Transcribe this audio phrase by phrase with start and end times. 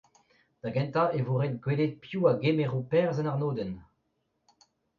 [0.61, 3.73] da gentañ e vo ret gwelet piz a gemero perzh en arnodenn.